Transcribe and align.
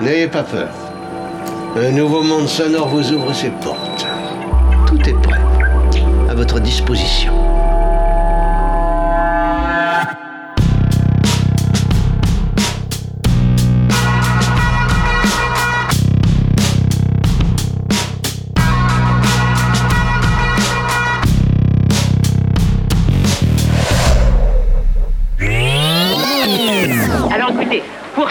N'ayez 0.00 0.28
pas 0.28 0.42
peur. 0.42 0.68
Un 1.74 1.90
nouveau 1.90 2.22
monde 2.22 2.46
sonore 2.48 2.88
vous 2.88 3.12
ouvre 3.12 3.32
ses 3.32 3.48
portes. 3.48 4.06
Tout 4.86 5.00
est 5.08 5.22
prêt. 5.22 5.40
À 6.28 6.34
votre 6.34 6.60
disposition. 6.60 7.55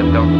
Qu'est-ce 0.00 0.12
qui 0.12 0.39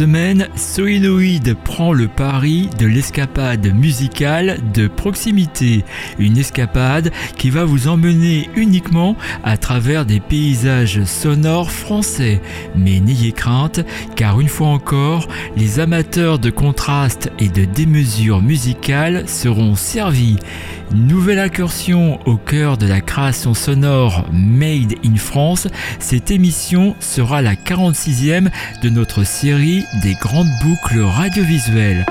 semaine, 0.00 0.48
Soinoïde 0.56 1.54
prend 1.62 1.92
le 1.92 2.08
pari 2.08 2.70
de 2.78 2.86
l'escapade 2.86 3.66
musicale 3.74 4.58
de 4.72 4.88
proximité. 4.88 5.84
Une 6.18 6.38
escapade 6.38 7.12
qui 7.36 7.50
va 7.50 7.66
vous 7.66 7.86
emmener 7.86 8.48
uniquement 8.56 9.14
à 9.44 9.58
travers 9.58 10.06
des 10.06 10.20
paysages 10.20 11.04
sonores 11.04 11.70
français. 11.70 12.40
Mais 12.74 12.98
n'ayez 12.98 13.32
crainte, 13.32 13.80
car 14.16 14.40
une 14.40 14.48
fois 14.48 14.68
encore, 14.68 15.28
les 15.54 15.80
amateurs 15.80 16.38
de 16.38 16.48
contraste 16.48 17.30
et 17.38 17.50
de 17.50 17.66
démesure 17.66 18.40
musicale 18.40 19.28
seront 19.28 19.74
servis. 19.74 20.38
Nouvelle 20.92 21.38
incursion 21.38 22.18
au 22.26 22.36
cœur 22.36 22.76
de 22.76 22.86
la 22.86 23.00
création 23.00 23.54
sonore 23.54 24.24
Made 24.32 24.94
in 25.04 25.14
France, 25.16 25.68
cette 26.00 26.32
émission 26.32 26.96
sera 26.98 27.42
la 27.42 27.54
46e 27.54 28.50
de 28.82 28.88
notre 28.88 29.22
série 29.22 29.84
des 29.94 30.14
grandes 30.14 30.50
boucles 30.62 31.00
radiovisuelles. 31.00 32.06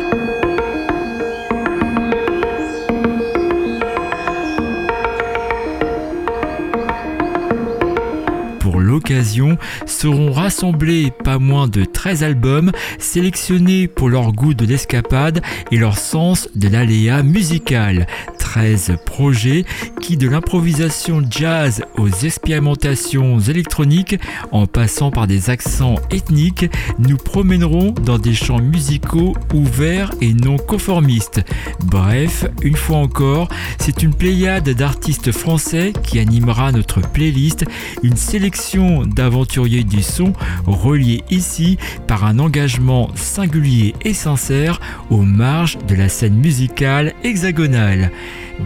Pour 8.60 8.80
l'occasion, 8.80 9.58
seront 9.86 10.32
rassemblés 10.32 11.12
pas 11.24 11.40
moins 11.40 11.68
de 11.68 11.86
13 11.86 12.24
albums 12.24 12.72
sélectionnés 13.00 13.88
pour 13.88 14.10
leur 14.10 14.34
goût 14.34 14.54
de 14.54 14.66
l'escapade 14.66 15.42
et 15.72 15.78
leur 15.78 15.98
sens 15.98 16.50
de 16.56 16.68
l'aléa 16.68 17.24
musical. 17.24 18.06
13 18.50 18.94
projets 19.06 19.64
qui, 20.02 20.18
de 20.18 20.28
l'improvisation 20.28 21.22
jazz 21.30 21.84
aux 22.00 22.10
expérimentations 22.10 23.40
électroniques, 23.40 24.20
en 24.52 24.66
passant 24.66 25.12
par 25.12 25.28
des 25.28 25.52
accents 25.52 25.98
ethniques, 26.10 26.66
nous 26.98 27.18
promènerons 27.18 27.92
dans 27.92 28.18
des 28.18 28.34
champs 28.34 28.60
musicaux 28.60 29.36
ouverts 29.54 30.12
et 30.20 30.34
non 30.34 30.58
conformistes. 30.58 31.42
Bref, 31.84 32.48
une 32.64 32.76
fois 32.76 32.98
encore, 32.98 33.50
c'est 33.78 34.02
une 34.02 34.16
pléiade 34.16 34.70
d'artistes 34.70 35.32
français 35.32 35.94
qui 36.02 36.18
animera 36.18 36.72
notre 36.72 37.02
playlist, 37.02 37.66
une 38.02 38.18
sélection 38.18 39.06
d'aventuriers 39.06 39.84
du 39.84 40.02
son 40.02 40.34
reliés 40.66 41.24
ici 41.30 41.78
par 42.08 42.26
un 42.26 42.40
engagement 42.40 43.12
singulier 43.14 43.94
et 44.02 44.16
sincère 44.16 44.82
aux 45.12 45.22
marges 45.22 45.78
de 45.88 45.94
la 45.94 46.10
scène 46.10 46.36
musicale 46.36 47.14
hexagonale. 47.24 48.10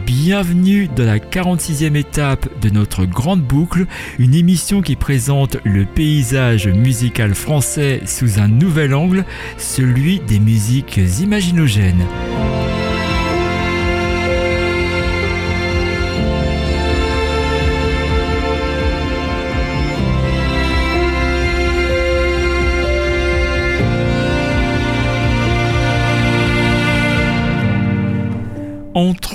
Bienvenue 0.06 0.88
dans 0.88 1.06
la 1.06 1.20
46e 1.20 1.96
étape 1.96 2.48
de 2.62 2.70
notre 2.70 3.06
grande 3.06 3.42
boucle, 3.42 3.86
une 4.20 4.34
émission 4.34 4.82
qui 4.82 4.96
présente 4.96 5.58
le 5.64 5.86
paysage 5.86 6.68
musical 6.68 7.36
français 7.36 8.02
sous 8.06 8.40
un 8.40 8.48
nouvel 8.48 8.94
angle, 8.94 9.26
celui 9.58 10.20
des 10.20 10.40
musiques 10.40 11.00
imaginogènes. 11.20 12.06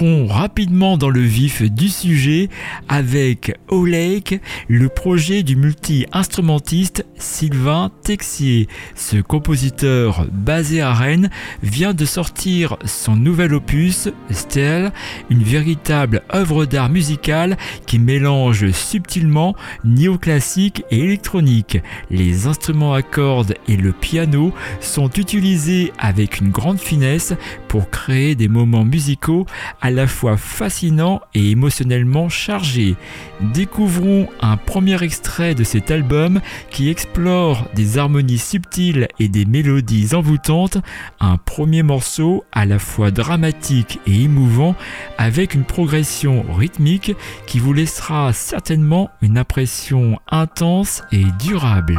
Rapidement 0.00 0.96
dans 0.96 1.10
le 1.10 1.22
vif 1.22 1.62
du 1.62 1.88
sujet 1.88 2.50
avec 2.88 3.58
O'Lake, 3.68 4.40
le 4.68 4.88
projet 4.88 5.42
du 5.42 5.56
multi-instrumentiste 5.56 7.04
Sylvain 7.16 7.90
Texier. 8.04 8.68
Ce 8.94 9.16
compositeur 9.16 10.26
basé 10.30 10.80
à 10.82 10.94
Rennes 10.94 11.30
vient 11.64 11.94
de 11.94 12.04
sortir 12.04 12.76
son 12.84 13.16
nouvel 13.16 13.54
opus, 13.54 14.08
Stell, 14.30 14.92
une 15.30 15.42
véritable 15.42 16.22
œuvre 16.32 16.64
d'art 16.64 16.90
musical 16.90 17.56
qui 17.86 17.98
mélange 17.98 18.70
subtilement 18.70 19.56
néoclassique 19.82 20.84
et 20.92 21.00
électronique. 21.00 21.78
Les 22.08 22.46
instruments 22.46 22.94
à 22.94 23.02
cordes 23.02 23.54
et 23.66 23.76
le 23.76 23.92
piano 23.92 24.54
sont 24.80 25.10
utilisés 25.10 25.92
avec 25.98 26.38
une 26.40 26.50
grande 26.50 26.78
finesse 26.78 27.34
pour 27.66 27.90
créer 27.90 28.36
des 28.36 28.48
moments 28.48 28.84
musicaux 28.84 29.44
la 29.90 30.06
fois 30.06 30.36
fascinants 30.36 31.20
et 31.34 31.50
émotionnellement 31.50 32.28
chargés. 32.28 32.96
Découvrons 33.40 34.28
un 34.40 34.56
premier 34.56 35.02
extrait 35.02 35.54
de 35.54 35.64
cet 35.64 35.90
album 35.90 36.40
qui 36.70 36.90
explore 36.90 37.66
des 37.74 37.98
harmonies 37.98 38.38
subtiles 38.38 39.08
et 39.18 39.28
des 39.28 39.44
mélodies 39.44 40.14
envoûtantes, 40.14 40.78
un 41.20 41.36
premier 41.36 41.82
morceau 41.82 42.44
à 42.52 42.66
la 42.66 42.78
fois 42.78 43.10
dramatique 43.10 44.00
et 44.06 44.22
émouvant 44.22 44.74
avec 45.16 45.54
une 45.54 45.64
progression 45.64 46.44
rythmique 46.52 47.12
qui 47.46 47.58
vous 47.58 47.72
laissera 47.72 48.32
certainement 48.32 49.10
une 49.22 49.38
impression 49.38 50.18
intense 50.30 51.02
et 51.12 51.24
durable. 51.38 51.98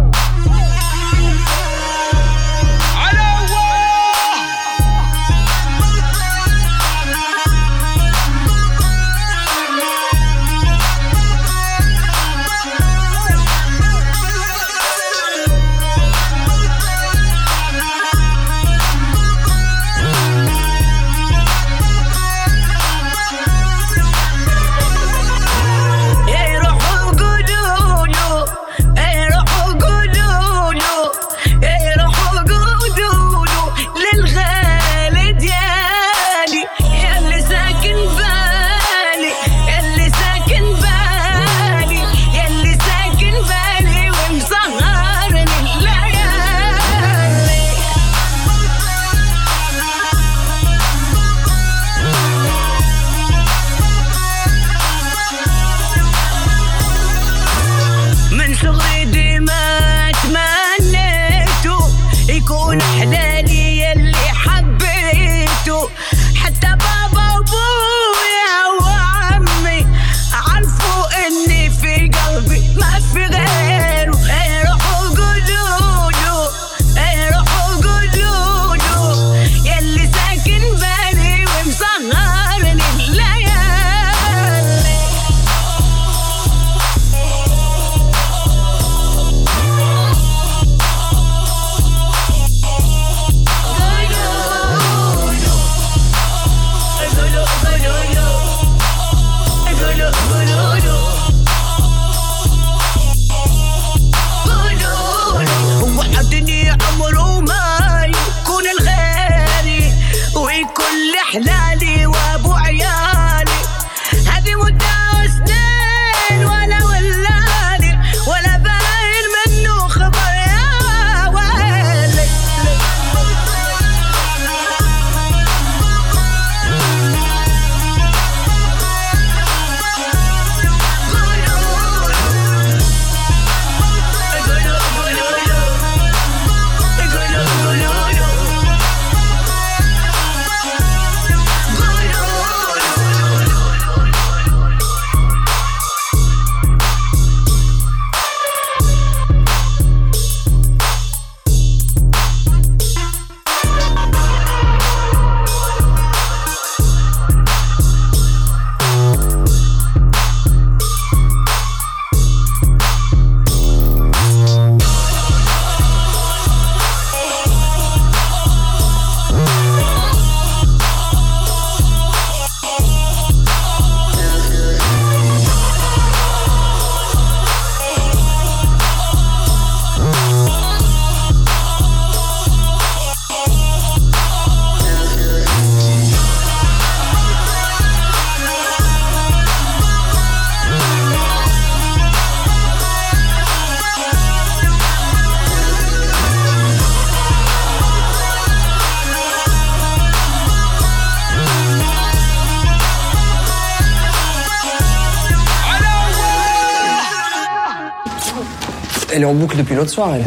En 209.31 209.33
boucle 209.33 209.57
depuis 209.57 209.75
l'autre 209.75 209.89
soir, 209.89 210.13
elle. 210.13 210.25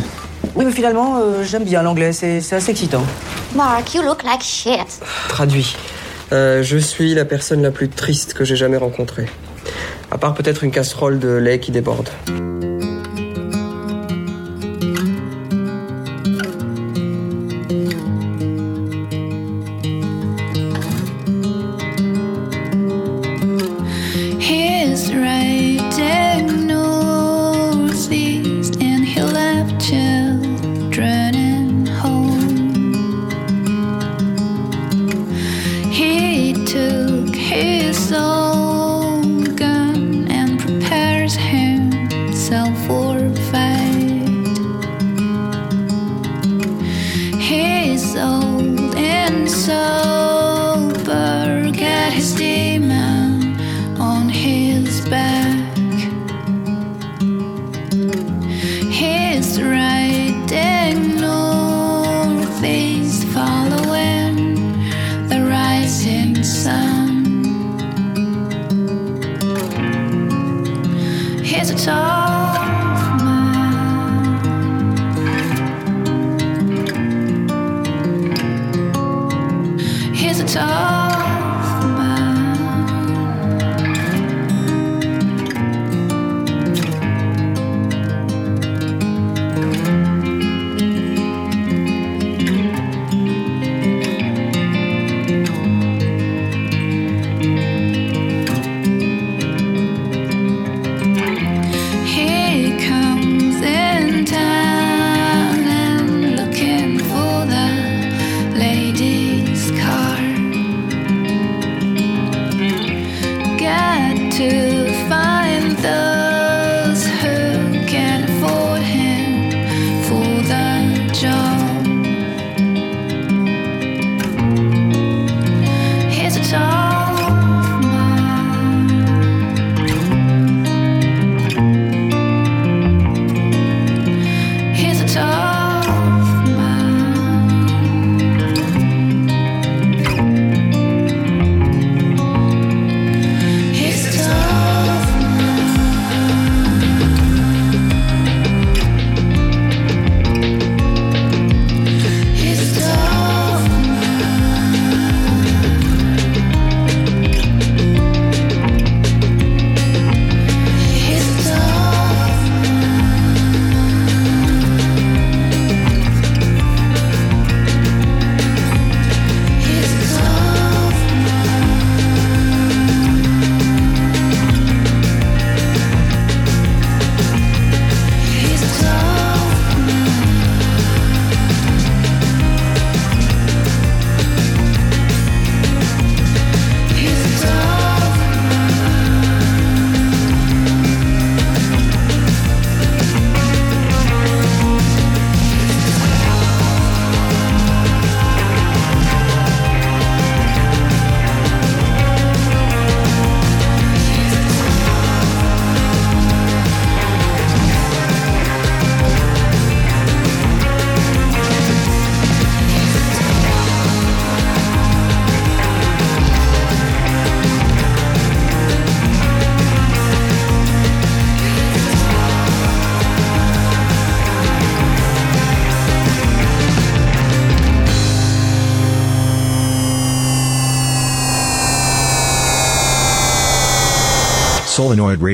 Oui, 0.55 0.65
mais 0.65 0.73
finalement, 0.73 1.19
euh, 1.19 1.45
j'aime 1.45 1.65
bien 1.65 1.83
l'anglais, 1.83 2.13
c'est 2.13 2.41
c'est 2.41 2.57
assez 2.57 2.71
excitant. 2.71 3.05
Mark, 3.55 3.95
you 3.95 4.03
look 4.03 4.23
like 4.23 4.43
shit. 4.43 5.01
Traduit. 5.29 5.77
Euh, 6.33 6.63
je 6.63 6.79
suis 6.79 7.15
la 7.15 7.25
personne 7.25 7.63
la 7.63 7.71
plus 7.71 7.89
triste 7.89 8.33
que 8.35 8.45
j'ai 8.45 8.57
jamais 8.57 8.79
rencontrée. 8.79 9.27
À 10.11 10.17
part 10.19 10.35
peut-être 10.35 10.65
une 10.65 10.71
casserole 10.71 11.19
de 11.19 11.29
lait 11.29 11.61
qui 11.61 11.71
déborde. 11.71 12.09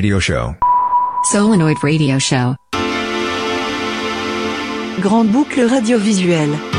Radio 0.00 0.18
Show. 0.18 0.56
Solenoid 1.30 1.76
Radio 1.82 2.18
Show. 2.18 2.54
Grande 4.98 5.28
boucle 5.28 5.66
radiovisuelle. 5.66 6.69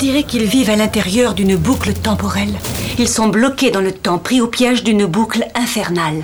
Dirait 0.00 0.22
qu'ils 0.22 0.44
vivent 0.44 0.70
à 0.70 0.76
l'intérieur 0.76 1.34
d'une 1.34 1.56
boucle 1.56 1.92
temporelle. 1.92 2.54
Ils 2.98 3.08
sont 3.08 3.28
bloqués 3.28 3.70
dans 3.70 3.82
le 3.82 3.92
temps, 3.92 4.18
pris 4.18 4.40
au 4.40 4.46
piège 4.46 4.82
d'une 4.82 5.04
boucle 5.04 5.46
infernale. 5.54 6.22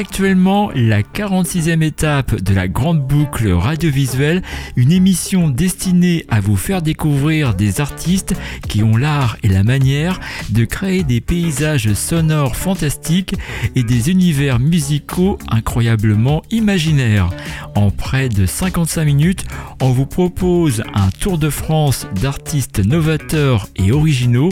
Actuellement 0.00 0.70
la 0.74 1.02
46e 1.02 1.82
étape 1.82 2.34
de 2.34 2.54
la 2.54 2.68
grande 2.68 3.06
boucle 3.06 3.52
radiovisuelle, 3.52 4.40
une 4.74 4.92
émission 4.92 5.50
destinée 5.50 6.24
à 6.30 6.40
vous 6.40 6.56
faire 6.56 6.80
découvrir 6.80 7.52
des 7.52 7.82
artistes 7.82 8.34
qui 8.66 8.82
ont 8.82 8.96
l'art 8.96 9.36
et 9.42 9.48
la 9.48 9.62
manière 9.62 10.18
de 10.48 10.64
créer 10.64 11.02
des 11.02 11.20
paysages 11.20 11.92
sonores 11.92 12.56
fantastiques 12.56 13.34
et 13.76 13.82
des 13.82 14.08
univers 14.08 14.58
musicaux 14.58 15.36
incroyablement 15.50 16.40
imaginaires. 16.50 17.28
En 17.74 17.90
près 17.90 18.30
de 18.30 18.46
55 18.46 19.04
minutes, 19.04 19.44
on 19.82 19.90
vous 19.90 20.06
propose 20.06 20.82
un 20.94 21.10
tour 21.10 21.36
de 21.36 21.50
France 21.50 22.06
d'artistes 22.22 22.78
novateurs 22.78 23.68
et 23.76 23.92
originaux. 23.92 24.48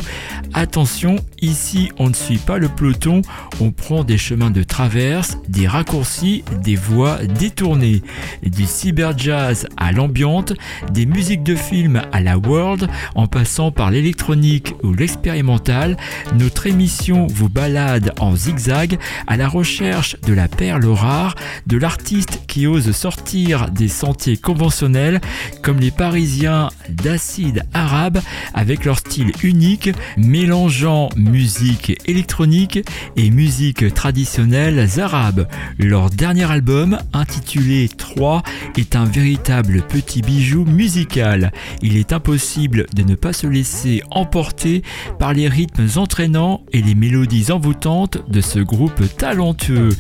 Attention, 0.53 1.17
ici 1.43 1.91
on 1.99 2.09
ne 2.09 2.15
suit 2.15 2.39
pas 2.39 2.59
le 2.59 2.69
peloton, 2.69 3.23
on 3.61 3.71
prend 3.71 4.05
des 4.05 4.19
chemins 4.19 4.51
de 4.51 4.63
traverse, 4.63 5.39
des 5.49 5.67
raccourcis, 5.67 6.45
des 6.63 6.77
voies 6.77 7.19
détournées. 7.25 8.03
Du 8.43 8.67
cyberjazz 8.67 9.67
à 9.77 9.93
l'ambiante, 9.93 10.55
des 10.93 11.07
musiques 11.07 11.43
de 11.43 11.55
film 11.55 12.03
à 12.13 12.21
la 12.21 12.39
world, 12.39 12.89
en 13.15 13.27
passant 13.27 13.71
par 13.71 13.91
l'électronique 13.91 14.75
ou 14.83 14.93
l'expérimental, 14.93 15.97
notre 16.35 16.67
émission 16.67 17.27
vous 17.27 17.49
balade 17.49 18.13
en 18.21 18.35
zigzag 18.37 18.99
à 19.27 19.37
la 19.37 19.49
recherche 19.49 20.17
de 20.27 20.33
la 20.33 20.49
perle 20.49 20.87
rare, 20.87 21.35
de 21.67 21.77
l'artiste 21.77 22.43
qui 22.47 22.67
ose 22.67 22.91
sortir 22.93 23.71
des 23.71 23.89
sentiers 23.89 24.37
conventionnels, 24.37 25.21
comme 25.63 25.79
les 25.79 25.91
Parisiens 25.91 26.71
d'acide 26.89 27.65
arabe 27.75 28.21
avec 28.55 28.85
leur 28.85 28.99
style 28.99 29.33
unique, 29.43 29.91
mélangeant 30.17 31.09
musique 31.29 32.01
électronique 32.07 32.81
et 33.17 33.31
musique 33.31 33.93
traditionnelle 33.95 34.89
arabe. 34.99 35.47
Leur 35.79 36.11
dernier 36.11 36.51
album, 36.51 36.99
intitulé 37.13 37.89
3, 37.89 38.43
est 38.77 38.97
un 38.97 39.05
véritable 39.05 39.83
petit 39.83 40.23
bijou 40.23 40.65
musical. 40.65 41.53
Il 41.83 41.97
est 41.97 42.13
impossible 42.13 42.87
de 42.95 43.03
ne 43.03 43.15
pas 43.15 43.33
se 43.33 43.47
laisser 43.47 44.03
emporter 44.11 44.83
par 45.19 45.33
les 45.33 45.49
rythmes 45.49 45.89
entraînants 45.97 46.63
et 46.73 46.83
les 46.83 46.95
mélodies 46.95 47.53
envoûtantes 47.53 48.19
de 48.29 48.41
ce 48.41 48.59
groupe 48.59 49.03
talentueux. 49.17 49.91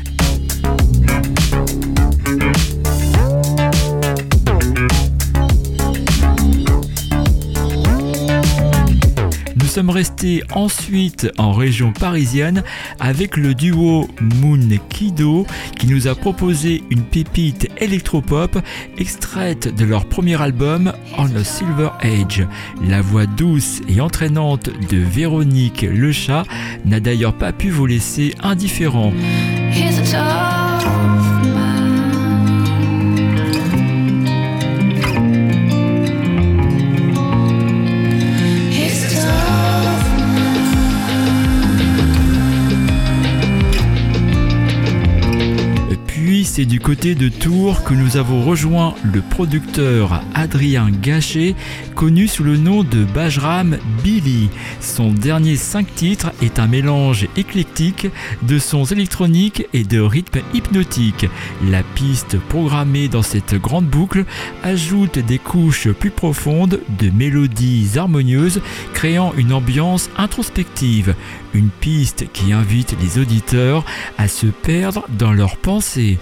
Restés 9.86 10.42
ensuite 10.52 11.30
en 11.38 11.52
région 11.52 11.92
parisienne 11.92 12.64
avec 12.98 13.36
le 13.36 13.54
duo 13.54 14.08
Moon 14.20 14.58
Kido 14.88 15.46
qui 15.78 15.86
nous 15.86 16.08
a 16.08 16.16
proposé 16.16 16.82
une 16.90 17.02
pépite 17.02 17.68
électropop 17.78 18.58
extraite 18.98 19.72
de 19.74 19.84
leur 19.84 20.06
premier 20.06 20.40
album 20.42 20.92
On 21.16 21.34
a 21.36 21.44
Silver 21.44 21.90
Age. 22.00 22.44
La 22.82 23.00
voix 23.00 23.26
douce 23.26 23.80
et 23.88 24.00
entraînante 24.00 24.70
de 24.90 24.98
Véronique 24.98 25.82
Lechat 25.82 26.42
n'a 26.84 26.98
d'ailleurs 26.98 27.34
pas 27.34 27.52
pu 27.52 27.70
vous 27.70 27.86
laisser 27.86 28.34
indifférent. 28.42 29.12
C'est 46.58 46.64
du 46.64 46.80
côté 46.80 47.14
de 47.14 47.28
Tours 47.28 47.84
que 47.84 47.94
nous 47.94 48.16
avons 48.16 48.42
rejoint 48.42 48.96
le 49.04 49.20
producteur 49.20 50.24
Adrien 50.34 50.90
Gachet, 50.90 51.54
connu 51.94 52.26
sous 52.26 52.42
le 52.42 52.56
nom 52.56 52.82
de 52.82 53.04
Bajram 53.04 53.78
Billy. 54.02 54.48
Son 54.80 55.12
dernier 55.12 55.54
5 55.54 55.94
titres 55.94 56.32
est 56.42 56.58
un 56.58 56.66
mélange 56.66 57.28
éclectique 57.36 58.08
de 58.42 58.58
sons 58.58 58.86
électroniques 58.86 59.68
et 59.72 59.84
de 59.84 60.00
rythmes 60.00 60.40
hypnotiques. 60.52 61.26
La 61.64 61.84
piste 61.84 62.36
programmée 62.48 63.06
dans 63.06 63.22
cette 63.22 63.54
grande 63.54 63.86
boucle 63.86 64.24
ajoute 64.64 65.20
des 65.20 65.38
couches 65.38 65.92
plus 65.92 66.10
profondes 66.10 66.80
de 66.98 67.10
mélodies 67.10 67.90
harmonieuses, 67.96 68.62
créant 68.94 69.32
une 69.36 69.52
ambiance 69.52 70.10
introspective. 70.16 71.14
Une 71.54 71.70
piste 71.70 72.26
qui 72.32 72.52
invite 72.52 72.96
les 73.00 73.22
auditeurs 73.22 73.84
à 74.18 74.26
se 74.26 74.46
perdre 74.46 75.06
dans 75.16 75.32
leurs 75.32 75.56
pensées. 75.56 76.18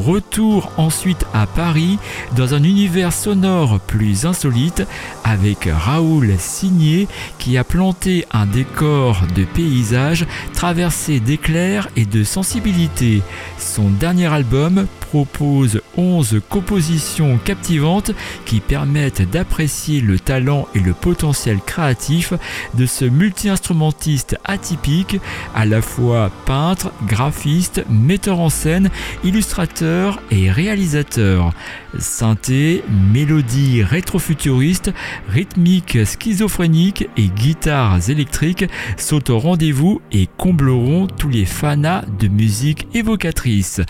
Retour 0.00 0.72
ensuite 0.78 1.26
à 1.34 1.46
Paris 1.46 1.98
dans 2.34 2.54
un 2.54 2.62
univers 2.64 3.12
sonore 3.12 3.80
plus 3.80 4.24
insolite 4.24 4.86
avec 5.24 5.68
Raoul 5.70 6.36
Signé 6.38 7.06
qui 7.38 7.58
a 7.58 7.64
planté 7.64 8.26
un 8.32 8.46
décor 8.46 9.22
de 9.34 9.44
paysage 9.44 10.26
traversé 10.54 11.20
d'éclairs 11.20 11.88
et 11.96 12.06
de 12.06 12.24
sensibilité. 12.24 13.20
Son 13.58 13.90
dernier 13.90 14.32
album 14.32 14.86
propose 15.00 15.82
11 15.96 16.40
compositions 16.48 17.38
captivantes 17.44 18.12
qui 18.46 18.60
permettent 18.60 19.28
d'apprécier 19.28 20.00
le 20.00 20.20
talent 20.20 20.68
et 20.74 20.78
le 20.78 20.94
potentiel 20.94 21.58
créatif 21.58 22.32
de 22.74 22.86
ce 22.86 23.04
multi-instrumentiste 23.04 24.38
atypique, 24.44 25.20
à 25.54 25.66
la 25.66 25.82
fois 25.82 26.30
peintre, 26.46 26.92
graphiste, 27.08 27.84
metteur 27.90 28.38
en 28.38 28.50
scène, 28.50 28.88
illustrateur 29.24 29.89
et 30.30 30.50
réalisateur. 30.50 31.52
Synthé, 31.98 32.82
mélodie 33.12 33.82
rétrofuturiste, 33.82 34.92
rythmique 35.28 35.98
schizophrénique 36.06 37.08
et 37.16 37.26
guitares 37.26 38.08
électriques 38.08 38.66
sont 38.96 39.30
au 39.30 39.38
rendez-vous 39.38 40.00
et 40.12 40.28
combleront 40.36 41.06
tous 41.06 41.28
les 41.28 41.44
fanas 41.44 42.04
de 42.18 42.28
musique 42.28 42.86
évocatrice. 42.94 43.80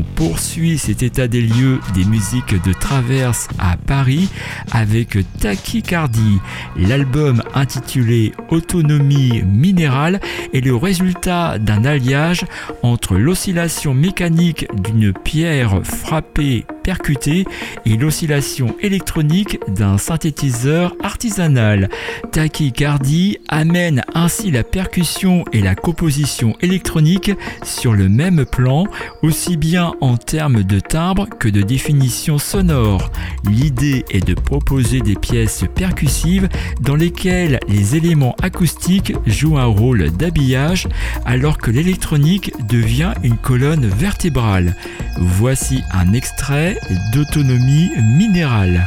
Poursuit 0.00 0.78
cet 0.78 1.02
état 1.02 1.28
des 1.28 1.42
lieux 1.42 1.80
des 1.94 2.04
musiques 2.04 2.60
de 2.64 2.72
traverse 2.72 3.48
à 3.58 3.76
Paris 3.76 4.30
avec 4.70 5.18
Tachycardie. 5.38 6.38
L'album 6.76 7.42
intitulé 7.54 8.32
Autonomie 8.48 9.42
minérale 9.42 10.20
est 10.54 10.64
le 10.64 10.74
résultat 10.74 11.58
d'un 11.58 11.84
alliage 11.84 12.44
entre 12.82 13.16
l'oscillation 13.16 13.94
mécanique 13.94 14.66
d'une 14.82 15.12
pierre 15.12 15.80
frappée 15.84 16.64
percutée 16.82 17.46
et 17.86 17.96
l'oscillation 17.96 18.74
électronique 18.80 19.58
d'un 19.68 19.98
synthétiseur 19.98 20.94
artisanal. 21.02 21.88
Tachycardie 22.32 23.38
amène 23.48 24.02
ainsi 24.14 24.50
la 24.50 24.64
percussion 24.64 25.44
et 25.52 25.60
la 25.60 25.74
composition 25.74 26.56
électronique 26.60 27.30
sur 27.62 27.92
le 27.92 28.08
même 28.08 28.44
plan, 28.44 28.86
aussi 29.22 29.56
bien 29.56 29.81
en 30.00 30.16
termes 30.16 30.62
de 30.62 30.80
timbre 30.80 31.28
que 31.28 31.48
de 31.48 31.62
définition 31.62 32.38
sonore. 32.38 33.10
L'idée 33.44 34.04
est 34.10 34.26
de 34.26 34.34
proposer 34.34 35.00
des 35.00 35.14
pièces 35.14 35.64
percussives 35.74 36.48
dans 36.80 36.96
lesquelles 36.96 37.58
les 37.68 37.96
éléments 37.96 38.36
acoustiques 38.42 39.14
jouent 39.26 39.58
un 39.58 39.66
rôle 39.66 40.10
d'habillage 40.10 40.88
alors 41.24 41.58
que 41.58 41.70
l'électronique 41.70 42.52
devient 42.68 43.12
une 43.22 43.36
colonne 43.36 43.86
vertébrale. 43.86 44.76
Voici 45.18 45.82
un 45.92 46.12
extrait 46.12 46.78
d'autonomie 47.12 47.90
minérale. 48.16 48.86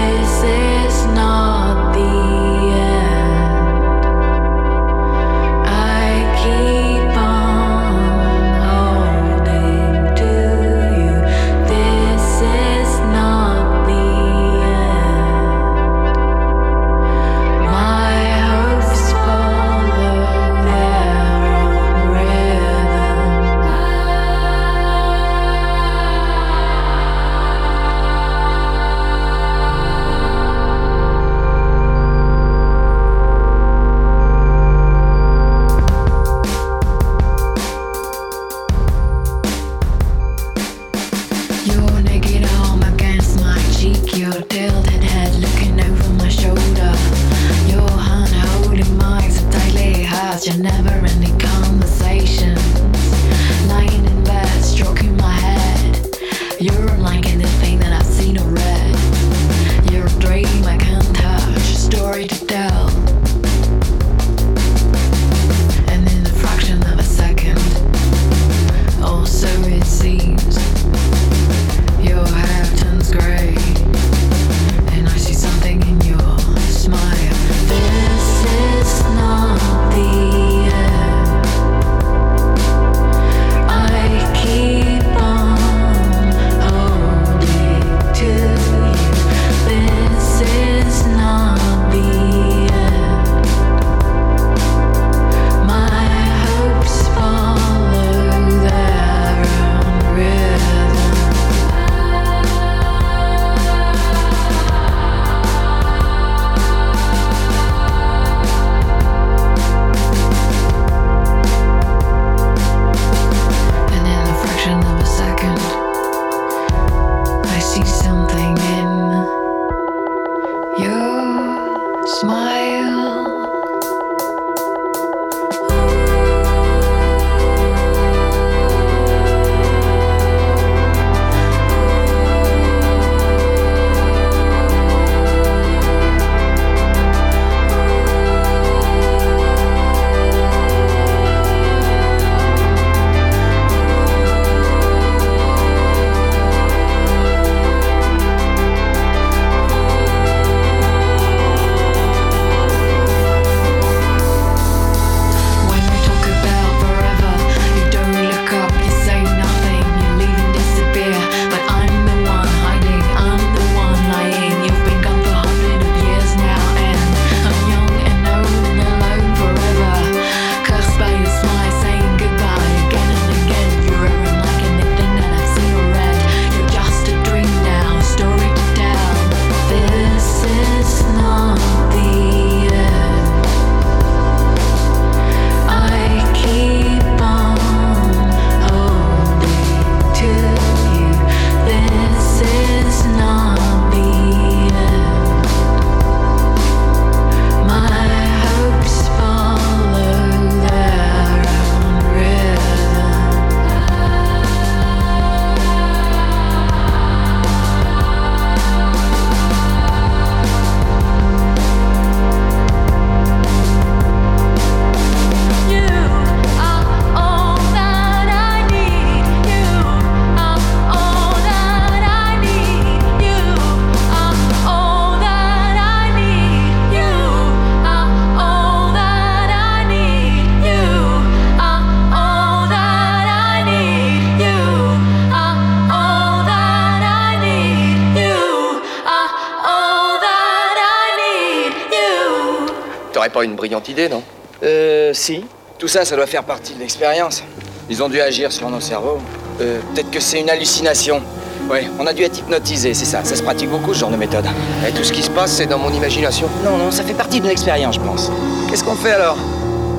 idée, 243.79 244.09
non 244.09 244.23
Euh, 244.63 245.11
si. 245.13 245.45
Tout 245.79 245.87
ça, 245.87 246.05
ça 246.05 246.15
doit 246.15 246.27
faire 246.27 246.43
partie 246.43 246.73
de 246.73 246.79
l'expérience. 246.79 247.43
Ils 247.89 248.03
ont 248.03 248.09
dû 248.09 248.21
agir 248.21 248.51
sur 248.51 248.69
nos 248.69 248.79
cerveaux. 248.79 249.19
Euh, 249.61 249.79
peut-être 249.93 250.11
que 250.11 250.19
c'est 250.19 250.39
une 250.39 250.49
hallucination. 250.49 251.21
Ouais, 251.69 251.87
on 251.99 252.05
a 252.05 252.13
dû 252.13 252.23
être 252.23 252.37
hypnotisé, 252.39 252.93
c'est 252.93 253.05
ça. 253.05 253.23
Ça 253.23 253.35
se 253.35 253.43
pratique 253.43 253.69
beaucoup, 253.69 253.93
ce 253.93 253.99
genre 253.99 254.09
de 254.11 254.17
méthode. 254.17 254.45
Et 254.87 254.91
tout 254.91 255.03
ce 255.03 255.11
qui 255.13 255.23
se 255.23 255.29
passe, 255.29 255.51
c'est 255.53 255.65
dans 255.67 255.77
mon 255.79 255.91
imagination. 255.91 256.47
Non, 256.63 256.77
non, 256.77 256.91
ça 256.91 257.03
fait 257.03 257.13
partie 257.13 257.39
de 257.39 257.47
l'expérience, 257.47 257.95
je 257.95 257.99
pense. 258.01 258.31
Qu'est-ce 258.69 258.83
qu'on 258.83 258.95
fait 258.95 259.11
alors? 259.11 259.37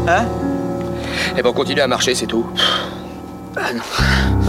Hein? 0.08 0.26
Eh 1.36 1.42
ben, 1.42 1.48
on 1.48 1.52
continue 1.52 1.80
à 1.80 1.86
marcher, 1.88 2.14
c'est 2.14 2.26
tout. 2.26 2.46
Ah 3.56 3.72
non. 3.72 4.41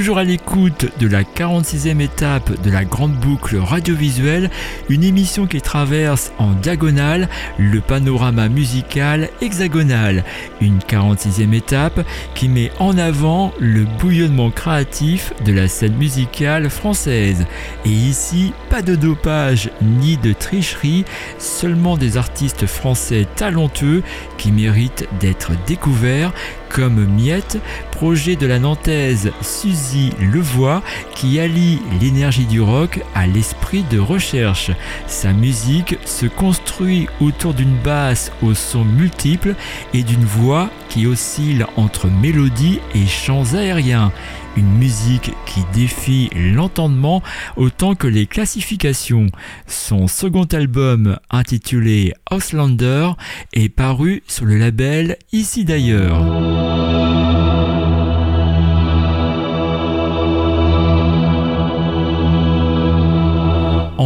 Toujours 0.00 0.16
à 0.16 0.24
l'écoute 0.24 0.86
de 0.98 1.06
la 1.06 1.24
46e 1.24 2.00
étape 2.00 2.62
de 2.62 2.70
la 2.70 2.86
grande 2.86 3.12
boucle 3.12 3.58
radiovisuelle, 3.58 4.50
une 4.88 5.04
émission 5.04 5.46
qui 5.46 5.58
traverse 5.70 6.32
en 6.38 6.50
diagonale 6.50 7.28
le 7.56 7.80
panorama 7.80 8.48
musical 8.48 9.28
hexagonal. 9.40 10.24
Une 10.60 10.80
46e 10.80 11.54
étape 11.54 12.00
qui 12.34 12.48
met 12.48 12.72
en 12.80 12.98
avant 12.98 13.52
le 13.60 13.84
bouillonnement 13.84 14.50
créatif 14.50 15.32
de 15.44 15.52
la 15.52 15.68
scène 15.68 15.94
musicale 15.94 16.70
française. 16.70 17.46
Et 17.84 17.90
ici, 17.90 18.52
pas 18.68 18.82
de 18.82 18.96
dopage 18.96 19.70
ni 19.80 20.16
de 20.16 20.32
tricherie, 20.32 21.04
seulement 21.38 21.96
des 21.96 22.16
artistes 22.16 22.66
français 22.66 23.28
talentueux 23.36 24.02
qui 24.38 24.50
méritent 24.50 25.06
d'être 25.20 25.52
découverts 25.68 26.32
comme 26.68 27.04
Miette, 27.04 27.58
projet 27.90 28.36
de 28.36 28.46
la 28.46 28.60
nantaise 28.60 29.32
Suzy 29.40 30.10
Levoix 30.20 30.82
qui 31.14 31.40
allie 31.40 31.80
l'énergie 32.00 32.46
du 32.46 32.60
rock 32.60 33.00
à 33.14 33.26
l'esprit 33.26 33.84
de 33.90 33.98
recherche. 33.98 34.70
Sa 35.08 35.32
musique 35.32 35.59
se 36.04 36.26
construit 36.26 37.06
autour 37.20 37.52
d'une 37.54 37.76
basse 37.84 38.32
au 38.42 38.54
son 38.54 38.84
multiple 38.84 39.54
et 39.92 40.02
d'une 40.02 40.24
voix 40.24 40.70
qui 40.88 41.06
oscille 41.06 41.66
entre 41.76 42.08
mélodie 42.08 42.80
et 42.94 43.06
chants 43.06 43.54
aériens. 43.54 44.10
Une 44.56 44.70
musique 44.78 45.32
qui 45.46 45.60
défie 45.74 46.30
l'entendement 46.34 47.22
autant 47.56 47.94
que 47.94 48.06
les 48.06 48.26
classifications. 48.26 49.26
Son 49.66 50.08
second 50.08 50.44
album 50.44 51.18
intitulé 51.30 52.14
Auslander 52.30 53.10
est 53.52 53.68
paru 53.68 54.22
sur 54.26 54.46
le 54.46 54.56
label 54.56 55.18
Ici 55.32 55.64
d'ailleurs. 55.64 56.99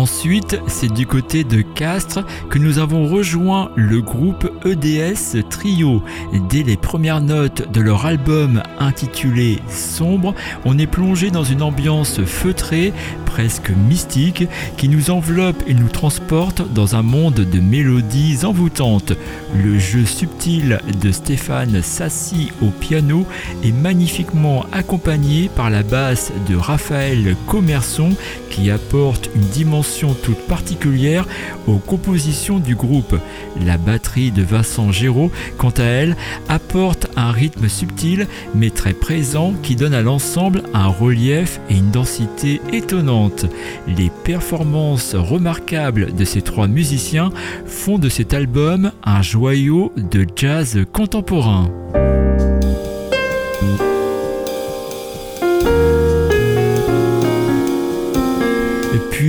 Ensuite, 0.04 0.60
c'est 0.66 0.92
du 0.92 1.06
côté 1.06 1.44
de 1.44 1.62
Castres 1.62 2.26
que 2.50 2.58
nous 2.58 2.78
avons 2.78 3.08
rejoint 3.08 3.70
le 3.74 4.02
groupe 4.02 4.46
EDS 4.66 5.42
Trio. 5.48 6.02
Dès 6.50 6.62
les 6.62 6.76
premières 6.76 7.22
notes 7.22 7.72
de 7.72 7.80
leur 7.80 8.04
album 8.04 8.62
intitulé 8.78 9.60
Sombre, 9.66 10.34
on 10.66 10.76
est 10.76 10.86
plongé 10.86 11.30
dans 11.30 11.42
une 11.42 11.62
ambiance 11.62 12.22
feutrée, 12.22 12.92
presque 13.24 13.70
mystique, 13.70 14.46
qui 14.76 14.90
nous 14.90 15.10
enveloppe 15.10 15.62
et 15.66 15.72
nous 15.72 15.88
transporte 15.88 16.60
dans 16.74 16.96
un 16.96 17.02
monde 17.02 17.40
de 17.50 17.60
mélodies 17.60 18.44
envoûtantes. 18.44 19.14
Le 19.56 19.78
jeu 19.78 20.04
subtil 20.04 20.80
de 21.00 21.12
Stéphane 21.12 21.80
Sassi 21.80 22.52
au 22.60 22.66
piano 22.66 23.24
est 23.64 23.72
magnifiquement 23.72 24.66
accompagné 24.70 25.48
par 25.56 25.70
la 25.70 25.82
basse 25.82 26.30
de 26.46 26.56
Raphaël 26.56 27.36
Commerson 27.46 28.10
qui 28.50 28.70
apporte 28.70 29.30
une 29.34 29.40
dimension 29.40 29.93
toute 30.22 30.38
particulière 30.48 31.26
aux 31.68 31.78
compositions 31.78 32.58
du 32.58 32.74
groupe. 32.74 33.16
La 33.64 33.78
batterie 33.78 34.32
de 34.32 34.42
Vincent 34.42 34.90
Géraud, 34.90 35.30
quant 35.56 35.70
à 35.70 35.84
elle, 35.84 36.16
apporte 36.48 37.06
un 37.16 37.30
rythme 37.30 37.68
subtil 37.68 38.26
mais 38.54 38.70
très 38.70 38.92
présent 38.92 39.54
qui 39.62 39.76
donne 39.76 39.94
à 39.94 40.02
l'ensemble 40.02 40.62
un 40.74 40.88
relief 40.88 41.60
et 41.70 41.76
une 41.76 41.90
densité 41.90 42.60
étonnante. 42.72 43.46
Les 43.86 44.10
performances 44.24 45.14
remarquables 45.14 46.14
de 46.14 46.24
ces 46.24 46.42
trois 46.42 46.66
musiciens 46.66 47.30
font 47.66 47.98
de 47.98 48.08
cet 48.08 48.34
album 48.34 48.90
un 49.04 49.22
joyau 49.22 49.92
de 49.96 50.26
jazz 50.34 50.84
contemporain. 50.92 51.70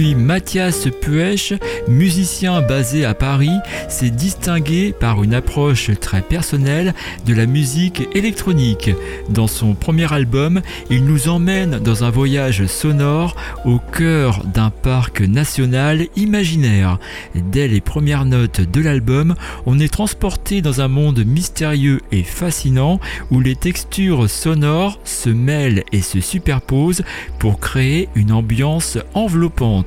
Mathias 0.04 0.89
Puech, 1.02 1.54
musicien 1.88 2.62
basé 2.62 3.06
à 3.06 3.14
Paris, 3.14 3.58
s'est 3.88 4.10
distingué 4.10 4.91
par 4.91 5.24
une 5.24 5.34
approche 5.34 5.89
très 6.02 6.22
personnelle 6.22 6.93
de 7.26 7.34
la 7.34 7.46
musique 7.46 8.08
électronique. 8.14 8.91
Dans 9.30 9.48
son 9.48 9.74
premier 9.74 10.12
album, 10.12 10.62
il 10.89 11.06
nous 11.06 11.30
emmène 11.30 11.80
dans 11.80 12.04
un 12.04 12.10
voyage 12.10 12.66
sonore 12.66 13.38
au 13.64 13.80
cœur 13.80 14.43
d'un 14.43 14.70
parc 14.70 15.22
national 15.22 16.08
imaginaire. 16.18 17.00
Dès 17.34 17.70
les 17.70 17.82
premières 17.82 18.26
notes 18.26 18.62
de 18.62 18.82
l'album, 18.82 19.36
on 19.66 19.80
est 19.80 19.91
transporté 19.91 20.62
dans 20.62 20.82
un 20.82 20.89
monde 20.89 21.24
mystérieux 21.26 22.02
et 22.12 22.24
fascinant 22.24 23.00
où 23.32 23.39
les 23.39 23.56
textures 23.56 24.30
sonores 24.30 25.00
se 25.06 25.30
mêlent 25.30 25.84
et 25.93 26.02
se 26.02 26.20
superposent 26.20 27.04
pour 27.39 27.60
créer 27.60 28.10
une 28.16 28.34
ambiance 28.34 28.98
enveloppante. 29.14 29.84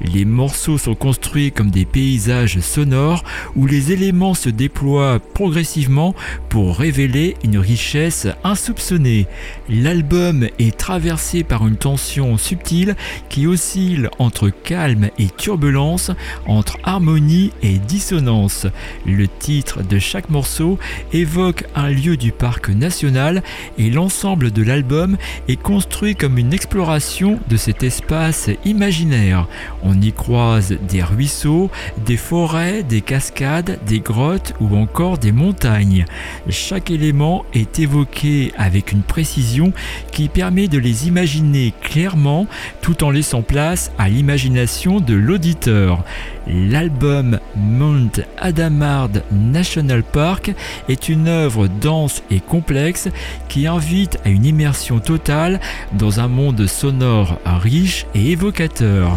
Les 0.00 0.24
morceaux 0.24 0.78
sont 0.78 0.94
construits 0.94 1.52
comme 1.52 1.70
des 1.70 1.84
paysages 1.84 2.60
sonores 2.60 3.24
où 3.56 3.66
les 3.66 3.92
éléments 3.92 4.34
se 4.34 4.48
déploient 4.48 5.20
progressivement 5.34 6.14
pour 6.48 6.78
révéler 6.78 7.36
une 7.44 7.58
richesse 7.58 8.26
insoupçonnée. 8.44 9.26
L'album 9.68 10.48
est 10.58 10.76
traversé 10.76 11.44
par 11.44 11.66
une 11.66 11.76
tension 11.76 12.36
subtile 12.36 12.96
qui 13.28 13.46
oscille 13.46 14.08
entre 14.18 14.50
calme 14.50 15.10
et 15.18 15.28
turbulence, 15.28 16.10
entre 16.46 16.78
harmonie 16.84 17.52
et 17.62 17.78
dissonance. 17.78 18.66
Le 19.06 19.28
titre 19.28 19.82
de 19.82 19.98
chaque 19.98 20.30
morceau 20.30 20.78
évoque 21.12 21.64
un 21.74 21.90
lieu 21.90 22.16
du 22.16 22.32
parc 22.32 22.68
national 22.68 23.42
et 23.78 23.90
l'ensemble 23.90 24.50
de 24.50 24.62
l'album 24.62 25.16
est 25.48 25.60
construit 25.60 26.16
comme 26.16 26.38
une 26.38 26.52
exploration 26.52 27.38
de 27.48 27.56
cet 27.56 27.82
espace 27.82 28.50
imaginaire. 28.64 29.37
On 29.82 30.00
y 30.00 30.12
croise 30.12 30.76
des 30.88 31.02
ruisseaux, 31.02 31.70
des 32.04 32.16
forêts, 32.16 32.82
des 32.82 33.00
cascades, 33.00 33.78
des 33.86 34.00
grottes 34.00 34.54
ou 34.60 34.76
encore 34.76 35.18
des 35.18 35.32
montagnes. 35.32 36.04
Chaque 36.48 36.90
élément 36.90 37.44
est 37.54 37.78
évoqué 37.78 38.52
avec 38.56 38.92
une 38.92 39.02
précision 39.02 39.72
qui 40.12 40.28
permet 40.28 40.68
de 40.68 40.78
les 40.78 41.08
imaginer 41.08 41.72
clairement 41.82 42.46
tout 42.80 43.04
en 43.04 43.10
laissant 43.10 43.42
place 43.42 43.92
à 43.98 44.08
l'imagination 44.08 45.00
de 45.00 45.14
l'auditeur. 45.14 46.04
L'album 46.48 47.38
Mount 47.56 48.22
Adamard 48.38 49.10
National 49.30 50.02
Park 50.02 50.54
est 50.88 51.08
une 51.08 51.28
œuvre 51.28 51.68
dense 51.68 52.22
et 52.30 52.40
complexe 52.40 53.08
qui 53.48 53.66
invite 53.66 54.18
à 54.24 54.30
une 54.30 54.46
immersion 54.46 54.98
totale 54.98 55.60
dans 55.92 56.20
un 56.20 56.28
monde 56.28 56.66
sonore 56.66 57.38
riche 57.44 58.06
et 58.14 58.32
évocateur. 58.32 59.16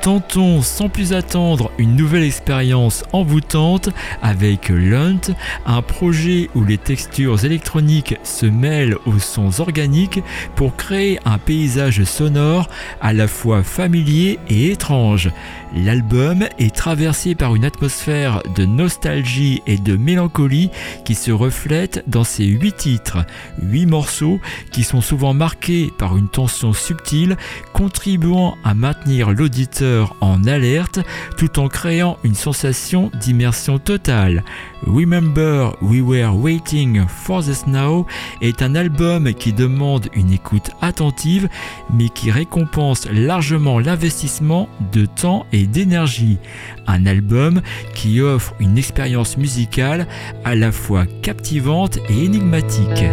Tentons 0.00 0.62
sans 0.62 0.88
plus 0.88 1.12
attendre 1.12 1.70
une 1.78 1.96
nouvelle 1.96 2.22
expérience 2.22 3.04
envoûtante 3.12 3.90
avec 4.22 4.68
Lunt, 4.68 5.20
un 5.66 5.82
projet 5.82 6.50
où 6.54 6.64
les 6.64 6.78
textures 6.78 7.44
électroniques 7.44 8.16
se 8.22 8.46
mêlent 8.46 8.96
aux 9.06 9.18
sons 9.18 9.60
organiques 9.60 10.22
pour 10.54 10.76
créer 10.76 11.18
un 11.24 11.38
paysage 11.38 12.04
sonore 12.04 12.68
à 13.00 13.12
la 13.12 13.28
fois 13.28 13.62
familier 13.62 14.38
et 14.48 14.70
étrange. 14.70 15.30
L'album 15.74 16.44
est 16.58 16.74
traversé 16.74 17.34
par 17.34 17.54
une 17.54 17.64
atmosphère 17.64 18.42
de 18.54 18.64
nostalgie 18.64 19.62
et 19.66 19.76
de 19.76 19.96
mélancolie 19.96 20.70
qui 21.04 21.14
se 21.14 21.30
reflète 21.30 22.04
dans 22.06 22.24
ses 22.24 22.44
huit 22.44 22.76
titres, 22.76 23.18
huit 23.60 23.86
morceaux 23.86 24.40
qui 24.70 24.84
sont 24.84 25.00
souvent 25.00 25.34
marqués 25.34 25.92
par 25.98 26.16
une 26.16 26.28
tension 26.28 26.72
subtile, 26.72 27.36
contribuant 27.72 28.56
à 28.64 28.74
maintenir 28.74 29.32
l'auditeur 29.32 29.83
en 30.20 30.44
alerte 30.44 31.00
tout 31.36 31.58
en 31.58 31.68
créant 31.68 32.18
une 32.24 32.34
sensation 32.34 33.10
d'immersion 33.20 33.78
totale. 33.78 34.44
Remember 34.86 35.76
We 35.80 36.00
Were 36.00 36.36
Waiting 36.36 37.04
for 37.08 37.42
This 37.42 37.66
Now 37.66 38.06
est 38.40 38.62
un 38.62 38.74
album 38.74 39.32
qui 39.32 39.52
demande 39.52 40.08
une 40.14 40.32
écoute 40.32 40.70
attentive 40.80 41.48
mais 41.92 42.08
qui 42.08 42.30
récompense 42.30 43.08
largement 43.10 43.78
l'investissement 43.78 44.68
de 44.92 45.06
temps 45.06 45.46
et 45.52 45.66
d'énergie. 45.66 46.38
Un 46.86 47.06
album 47.06 47.62
qui 47.94 48.20
offre 48.20 48.54
une 48.60 48.78
expérience 48.78 49.36
musicale 49.36 50.06
à 50.44 50.54
la 50.54 50.72
fois 50.72 51.06
captivante 51.22 51.98
et 52.08 52.24
énigmatique. 52.24 53.04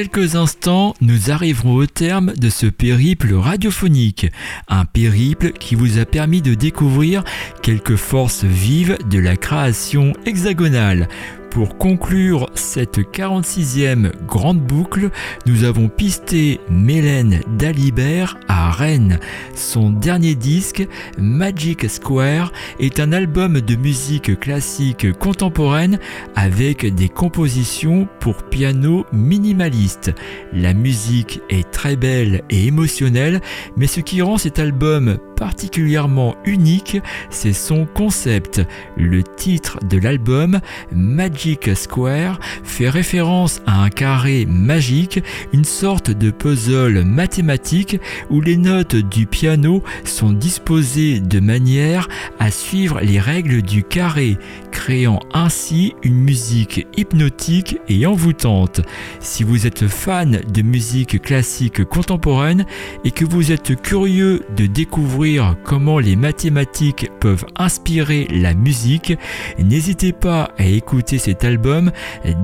Quelques 0.00 0.34
instants, 0.34 0.94
nous 1.02 1.30
arriverons 1.30 1.74
au 1.74 1.84
terme 1.84 2.32
de 2.32 2.48
ce 2.48 2.64
périple 2.64 3.34
radiophonique. 3.34 4.28
Un 4.66 4.86
périple 4.86 5.52
qui 5.52 5.74
vous 5.74 5.98
a 5.98 6.06
permis 6.06 6.40
de 6.40 6.54
découvrir 6.54 7.22
quelques 7.60 7.96
forces 7.96 8.44
vives 8.44 8.96
de 9.10 9.18
la 9.18 9.36
création 9.36 10.14
hexagonale. 10.24 11.06
Pour 11.50 11.76
conclure 11.78 12.48
cette 12.54 12.98
46e 12.98 14.12
grande 14.24 14.60
boucle, 14.60 15.10
nous 15.46 15.64
avons 15.64 15.88
pisté 15.88 16.60
Mélène 16.70 17.40
Dalibert 17.58 18.38
à 18.46 18.70
Rennes. 18.70 19.18
Son 19.56 19.90
dernier 19.90 20.36
disque, 20.36 20.86
Magic 21.18 21.90
Square, 21.90 22.52
est 22.78 23.00
un 23.00 23.12
album 23.12 23.60
de 23.60 23.74
musique 23.74 24.38
classique 24.38 25.12
contemporaine 25.18 25.98
avec 26.36 26.94
des 26.94 27.08
compositions 27.08 28.06
pour 28.20 28.44
piano 28.44 29.04
minimaliste. 29.12 30.12
La 30.52 30.72
musique 30.72 31.40
est 31.50 31.68
très 31.72 31.96
belle 31.96 32.42
et 32.48 32.66
émotionnelle, 32.66 33.40
mais 33.76 33.88
ce 33.88 34.00
qui 34.00 34.22
rend 34.22 34.38
cet 34.38 34.60
album 34.60 35.18
particulièrement 35.40 36.36
unique, 36.44 36.98
c'est 37.30 37.54
son 37.54 37.86
concept. 37.86 38.60
Le 38.98 39.22
titre 39.22 39.78
de 39.88 39.98
l'album, 39.98 40.60
Magic 40.92 41.74
Square, 41.74 42.38
fait 42.62 42.90
référence 42.90 43.62
à 43.66 43.82
un 43.82 43.88
carré 43.88 44.46
magique, 44.46 45.22
une 45.54 45.64
sorte 45.64 46.10
de 46.10 46.30
puzzle 46.30 47.04
mathématique 47.04 47.98
où 48.28 48.42
les 48.42 48.58
notes 48.58 48.96
du 48.96 49.26
piano 49.26 49.82
sont 50.04 50.32
disposées 50.32 51.20
de 51.20 51.40
manière 51.40 52.06
à 52.38 52.50
suivre 52.50 53.00
les 53.00 53.18
règles 53.18 53.62
du 53.62 53.82
carré, 53.82 54.36
créant 54.70 55.20
ainsi 55.32 55.94
une 56.02 56.18
musique 56.18 56.86
hypnotique 56.98 57.78
et 57.88 58.04
envoûtante. 58.04 58.82
Si 59.20 59.42
vous 59.42 59.66
êtes 59.66 59.88
fan 59.88 60.42
de 60.52 60.60
musique 60.62 61.22
classique 61.22 61.82
contemporaine 61.84 62.66
et 63.04 63.10
que 63.10 63.24
vous 63.24 63.52
êtes 63.52 63.80
curieux 63.80 64.42
de 64.54 64.66
découvrir 64.66 65.29
comment 65.64 65.98
les 65.98 66.16
mathématiques 66.16 67.10
peuvent 67.20 67.46
inspirer 67.56 68.26
la 68.30 68.54
musique, 68.54 69.12
n'hésitez 69.58 70.12
pas 70.12 70.50
à 70.58 70.64
écouter 70.64 71.18
cet 71.18 71.44
album 71.44 71.92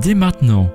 dès 0.01 0.14
maintenant. 0.14 0.70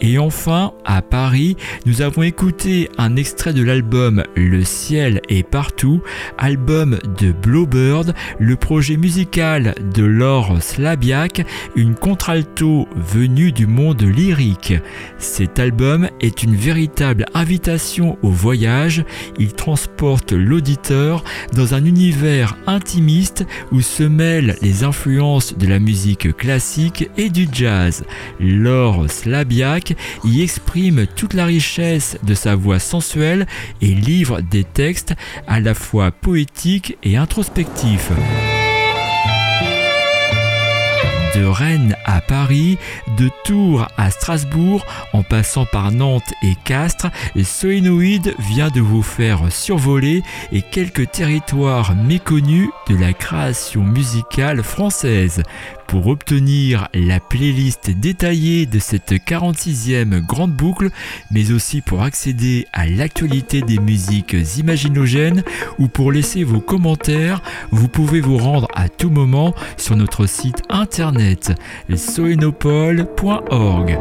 Et 0.00 0.18
enfin, 0.18 0.72
à 0.84 1.02
Paris, 1.02 1.56
nous 1.86 2.02
avons 2.02 2.22
écouté 2.22 2.88
un 2.98 3.16
extrait 3.16 3.52
de 3.52 3.62
l'album 3.62 4.24
Le 4.34 4.64
ciel 4.64 5.20
est 5.28 5.42
partout, 5.42 6.02
album 6.38 6.98
de 7.18 7.32
Blowbird, 7.32 8.14
le 8.38 8.56
projet 8.56 8.96
musical 8.96 9.74
de 9.94 10.04
Laure 10.04 10.62
Slabiak, 10.62 11.44
une 11.76 11.94
contralto 11.94 12.88
venue 12.96 13.52
du 13.52 13.66
monde 13.66 14.02
lyrique. 14.02 14.74
Cet 15.18 15.58
album 15.58 16.08
est 16.20 16.42
une 16.42 16.56
véritable 16.56 17.26
invitation 17.34 18.18
au 18.22 18.30
voyage, 18.30 19.04
il 19.38 19.52
transporte 19.52 20.32
l'auditeur 20.32 21.22
dans 21.54 21.74
un 21.74 21.84
univers 21.84 22.56
intimiste 22.66 23.46
où 23.70 23.80
se 23.80 24.02
mêlent 24.02 24.56
les 24.62 24.84
influences 24.84 25.56
de 25.56 25.66
la 25.66 25.78
musique 25.78 26.36
classique 26.36 27.10
et 27.16 27.28
du 27.28 27.46
jazz. 27.52 28.04
Laure 28.40 29.10
Slabiak 29.10 29.59
y 30.24 30.42
exprime 30.42 31.06
toute 31.06 31.34
la 31.34 31.44
richesse 31.44 32.16
de 32.22 32.34
sa 32.34 32.54
voix 32.54 32.78
sensuelle 32.78 33.46
et 33.82 33.88
livre 33.88 34.40
des 34.40 34.64
textes 34.64 35.14
à 35.46 35.60
la 35.60 35.74
fois 35.74 36.10
poétiques 36.10 36.96
et 37.02 37.16
introspectifs. 37.16 38.10
De 41.34 41.44
Rennes 41.44 41.94
à 42.06 42.20
Paris, 42.20 42.76
de 43.16 43.30
Tours 43.44 43.86
à 43.96 44.10
Strasbourg, 44.10 44.84
en 45.12 45.22
passant 45.22 45.64
par 45.64 45.92
Nantes 45.92 46.32
et 46.42 46.54
Castres, 46.64 47.06
Soénoïde 47.44 48.34
vient 48.38 48.70
de 48.70 48.80
vous 48.80 49.02
faire 49.02 49.52
survoler 49.52 50.22
et 50.50 50.62
quelques 50.62 51.10
territoires 51.12 51.94
méconnus 51.94 52.70
de 52.88 52.96
la 52.96 53.12
création 53.12 53.84
musicale 53.84 54.64
française. 54.64 55.42
Pour 55.90 56.06
obtenir 56.06 56.88
la 56.94 57.18
playlist 57.18 57.90
détaillée 57.90 58.64
de 58.64 58.78
cette 58.78 59.10
46e 59.10 60.24
grande 60.24 60.52
boucle, 60.52 60.90
mais 61.32 61.50
aussi 61.50 61.80
pour 61.80 62.04
accéder 62.04 62.68
à 62.72 62.86
l'actualité 62.86 63.60
des 63.60 63.80
musiques 63.80 64.36
imaginogènes 64.56 65.42
ou 65.80 65.88
pour 65.88 66.12
laisser 66.12 66.44
vos 66.44 66.60
commentaires, 66.60 67.42
vous 67.72 67.88
pouvez 67.88 68.20
vous 68.20 68.38
rendre 68.38 68.68
à 68.72 68.88
tout 68.88 69.10
moment 69.10 69.52
sur 69.76 69.96
notre 69.96 70.26
site 70.26 70.62
internet 70.68 71.54
soenopole.org. 71.92 73.98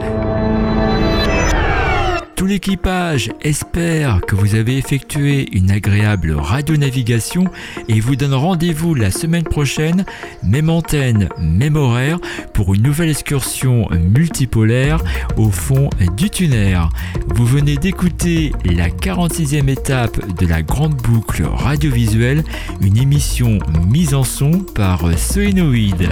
Tout 2.40 2.46
l'équipage 2.46 3.32
espère 3.42 4.22
que 4.26 4.34
vous 4.34 4.56
avez 4.56 4.78
effectué 4.78 5.50
une 5.52 5.72
agréable 5.72 6.32
radionavigation 6.32 7.44
et 7.90 8.00
vous 8.00 8.16
donne 8.16 8.34
rendez-vous 8.34 8.96
la 8.96 9.12
semaine 9.12 9.44
prochaine, 9.44 10.06
même 10.42 10.70
antenne, 10.70 11.28
même 11.38 11.76
horaire, 11.76 12.18
pour 12.54 12.74
une 12.74 12.84
nouvelle 12.84 13.10
excursion 13.10 13.90
multipolaire 13.92 15.04
au 15.36 15.50
fond 15.50 15.90
du 16.16 16.30
tunnel. 16.30 16.80
Vous 17.28 17.46
venez 17.46 17.76
d'écouter 17.76 18.54
la 18.64 18.88
46e 18.88 19.68
étape 19.68 20.34
de 20.38 20.48
la 20.48 20.62
grande 20.62 20.96
boucle 20.96 21.44
radiovisuelle, 21.44 22.46
une 22.80 22.96
émission 22.96 23.60
mise 23.90 24.14
en 24.14 24.24
son 24.24 24.62
par 24.62 25.02
Soénoïde. 25.18 26.08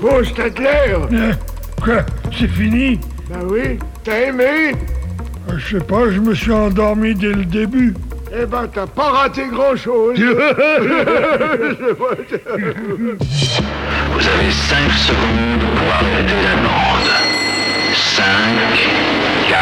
Bon, 0.00 0.24
Stadler 0.24 0.96
Quoi? 1.82 2.06
C'est 2.32 2.48
fini? 2.48 2.98
Bah 3.28 3.40
oui, 3.44 3.78
t'as 4.02 4.28
aimé? 4.28 4.72
Euh, 4.72 4.99
Je 5.48 5.78
sais 5.78 5.84
pas, 5.84 6.10
je 6.10 6.20
me 6.20 6.34
suis 6.34 6.52
endormi 6.52 7.14
dès 7.14 7.32
le 7.32 7.44
début. 7.44 7.94
Eh 8.32 8.46
ben, 8.46 8.68
t'as 8.72 8.86
pas 8.86 9.10
raté 9.10 9.46
grand-chose. 9.50 10.16
Vous 10.18 10.24
avez 14.28 14.50
5 14.50 14.92
secondes 14.92 15.64
pour 15.74 15.92
arrêter 15.92 16.40
la 16.44 16.56
bande. 16.56 17.10
5, 17.92 18.24
4, 19.48 19.58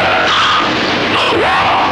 3, 1.15 1.88